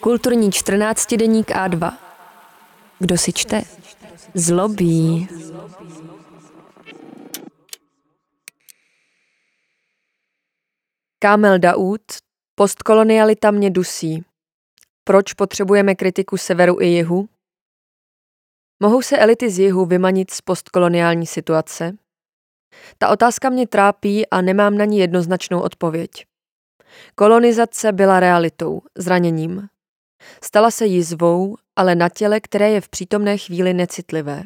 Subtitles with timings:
[0.00, 1.98] Kulturní 14 deník A2.
[2.98, 3.62] Kdo si čte?
[4.34, 5.28] Zlobí.
[11.18, 12.02] Kámel Daud,
[12.54, 14.24] postkolonialita mě dusí.
[15.04, 17.28] Proč potřebujeme kritiku severu i jihu?
[18.82, 21.96] Mohou se elity z jihu vymanit z postkoloniální situace?
[22.98, 26.10] Ta otázka mě trápí a nemám na ní jednoznačnou odpověď.
[27.14, 29.68] Kolonizace byla realitou, zraněním.
[30.44, 34.42] Stala se jizvou, ale na těle, které je v přítomné chvíli necitlivé.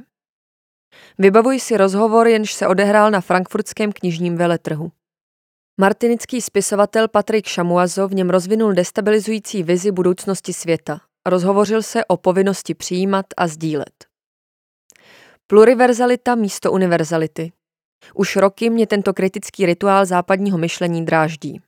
[1.19, 4.93] Vybavuji si rozhovor, jenž se odehrál na frankfurtském knižním veletrhu.
[5.81, 11.01] Martinický spisovatel Patrik Šamuazo v něm rozvinul destabilizující vizi budoucnosti světa.
[11.27, 14.07] Rozhovořil se o povinnosti přijímat a sdílet.
[15.47, 17.53] Pluriverzalita místo univerzality.
[18.15, 21.61] Už roky mě tento kritický rituál západního myšlení dráždí.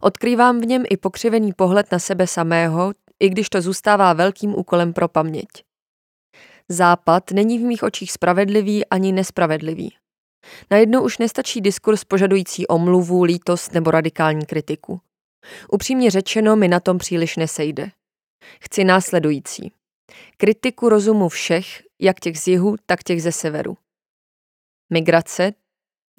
[0.00, 4.92] Odkrývám v něm i pokřivený pohled na sebe samého, i když to zůstává velkým úkolem
[4.92, 5.48] pro paměť.
[6.68, 9.94] Západ není v mých očích spravedlivý ani nespravedlivý.
[10.70, 15.00] Najednou už nestačí diskurs požadující omluvu, lítost nebo radikální kritiku.
[15.72, 17.90] Upřímně řečeno mi na tom příliš nesejde.
[18.60, 19.72] Chci následující.
[20.36, 23.76] Kritiku rozumu všech, jak těch z jihu, tak těch ze severu.
[24.92, 25.52] Migrace,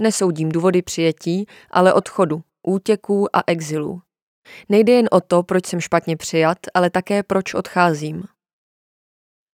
[0.02, 4.02] nesoudím důvody přijetí, ale odchodu, útěků a exilů.
[4.70, 8.24] Nejde jen o to, proč jsem špatně přijat, ale také proč odcházím.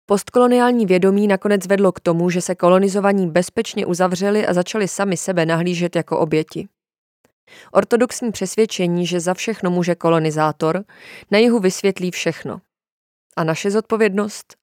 [0.09, 5.47] Postkoloniální vědomí nakonec vedlo k tomu, že se kolonizovaní bezpečně uzavřeli a začali sami sebe
[5.47, 6.69] nahlížet jako oběti.
[7.73, 10.85] Ortodoxní přesvědčení, že za všechno může kolonizátor,
[11.31, 12.61] na jihu vysvětlí všechno.
[13.37, 14.57] A naše zodpovědnost?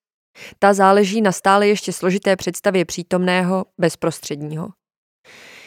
[0.59, 4.69] Ta záleží na stále ještě složité představě přítomného, bezprostředního.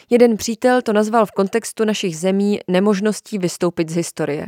[0.09, 4.47] Jeden přítel to nazval v kontextu našich zemí nemožností vystoupit z historie.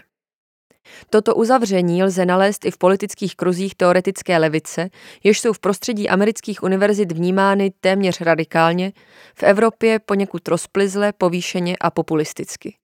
[1.09, 4.89] Toto uzavření lze nalézt i v politických kruzích teoretické levice,
[5.23, 8.93] jež jsou v prostředí amerických univerzit vnímány téměř radikálně,
[9.35, 12.75] v Evropě poněkud rozplizle, povýšeně a populisticky.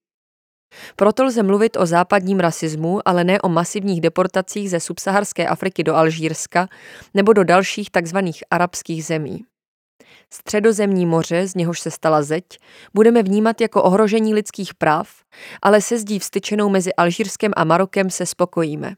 [0.96, 5.94] Proto lze mluvit o západním rasismu, ale ne o masivních deportacích ze subsaharské Afriky do
[5.94, 6.68] Alžírska
[7.14, 8.16] nebo do dalších tzv.
[8.50, 9.44] arabských zemí.
[10.32, 12.44] Středozemní moře, z něhož se stala zeď,
[12.94, 15.08] budeme vnímat jako ohrožení lidských práv,
[15.62, 18.94] ale se zdí vstyčenou mezi Alžírskem a Marokem se spokojíme.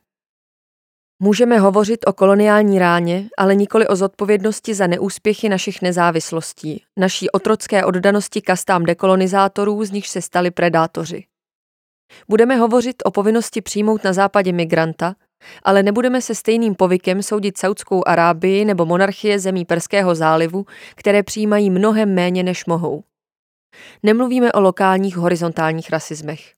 [1.22, 7.84] Můžeme hovořit o koloniální ráně, ale nikoli o zodpovědnosti za neúspěchy našich nezávislostí, naší otrocké
[7.84, 11.24] oddanosti kastám dekolonizátorů, z nich se stali predátoři.
[12.28, 15.14] Budeme hovořit o povinnosti přijmout na západě migranta,
[15.62, 21.70] ale nebudeme se stejným povykem soudit Saudskou Arábii nebo monarchie zemí Perského zálivu, které přijímají
[21.70, 23.04] mnohem méně než mohou.
[24.02, 26.54] Nemluvíme o lokálních horizontálních rasismech.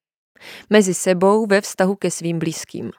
[0.70, 2.90] Mezi sebou ve vztahu ke svým blízkým.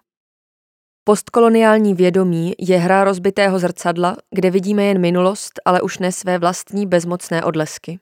[1.04, 6.88] Postkoloniální vědomí je hra rozbitého zrcadla, kde vidíme jen minulost, ale už ne své vlastní
[6.88, 8.00] bezmocné odlesky.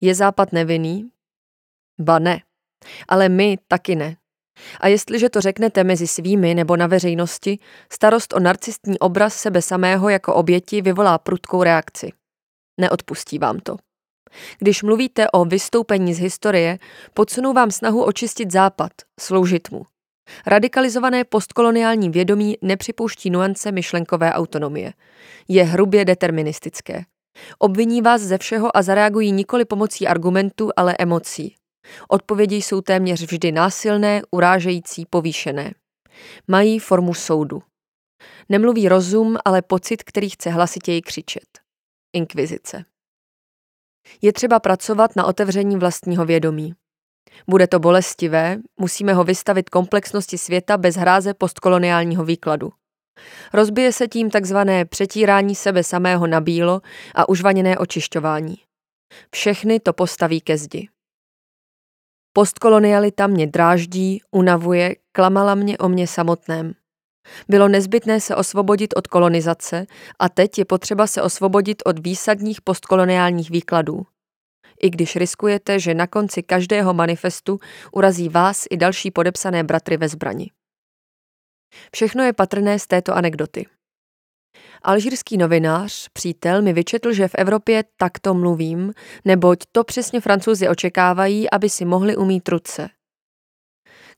[0.00, 1.10] Je západ nevinný?
[2.00, 2.42] Ba ne.
[3.08, 4.16] Ale my taky ne.
[4.80, 7.58] A jestliže to řeknete mezi svými nebo na veřejnosti,
[7.92, 12.12] starost o narcistní obraz sebe samého jako oběti vyvolá prudkou reakci.
[12.80, 13.76] Neodpustí vám to.
[14.58, 16.78] Když mluvíte o vystoupení z historie,
[17.14, 19.82] podsunou vám snahu očistit západ, sloužit mu.
[20.46, 24.92] Radikalizované postkoloniální vědomí nepřipouští nuance myšlenkové autonomie.
[25.48, 27.04] Je hrubě deterministické.
[27.58, 31.54] Obviní vás ze všeho a zareagují nikoli pomocí argumentů, ale emocí.
[32.08, 35.74] Odpovědi jsou téměř vždy násilné, urážející, povýšené.
[36.48, 37.62] Mají formu soudu.
[38.48, 41.48] Nemluví rozum, ale pocit, který chce hlasitěji křičet.
[42.12, 42.84] Inkvizice.
[44.22, 46.74] Je třeba pracovat na otevření vlastního vědomí.
[47.46, 52.72] Bude to bolestivé, musíme ho vystavit komplexnosti světa bez hráze postkoloniálního výkladu.
[53.52, 56.80] Rozbije se tím takzvané přetírání sebe samého na bílo
[57.14, 58.56] a užvaněné očišťování.
[59.34, 60.88] Všechny to postaví ke zdi.
[62.32, 66.72] Postkolonialita mě dráždí, unavuje, klamala mě o mě samotném.
[67.48, 69.86] Bylo nezbytné se osvobodit od kolonizace
[70.18, 74.06] a teď je potřeba se osvobodit od výsadních postkoloniálních výkladů.
[74.82, 77.60] I když riskujete, že na konci každého manifestu
[77.92, 80.50] urazí vás i další podepsané bratry ve zbrani.
[81.94, 83.66] Všechno je patrné z této anekdoty.
[84.82, 88.92] Alžírský novinář, přítel, mi vyčetl, že v Evropě takto mluvím,
[89.24, 92.88] neboť to přesně francouzi očekávají, aby si mohli umít ruce.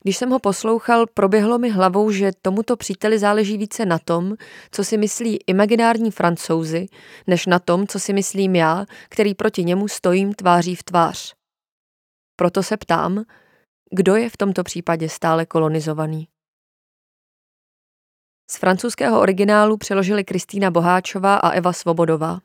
[0.03, 4.35] Když jsem ho poslouchal, proběhlo mi hlavou, že tomuto příteli záleží více na tom,
[4.71, 6.87] co si myslí imaginární francouzi,
[7.27, 11.33] než na tom, co si myslím já, který proti němu stojím tváří v tvář.
[12.35, 13.23] Proto se ptám,
[13.91, 16.27] kdo je v tomto případě stále kolonizovaný.
[18.51, 22.39] Z francouzského originálu přeložili Kristýna Boháčová a Eva Svobodová.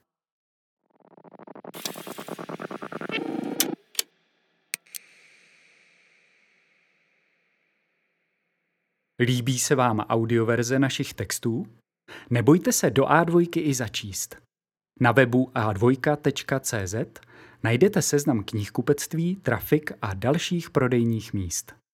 [9.20, 11.66] Líbí se vám audioverze našich textů?
[12.30, 14.36] Nebojte se do A2 i začíst.
[15.00, 17.20] Na webu a2.cz
[17.62, 21.79] najdete seznam knihkupectví, trafik a dalších prodejních míst.